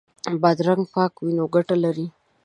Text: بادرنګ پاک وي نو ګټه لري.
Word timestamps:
بادرنګ 0.41 0.83
پاک 0.93 1.13
وي 1.23 1.31
نو 1.37 1.45
ګټه 1.55 1.75
لري. 1.83 2.07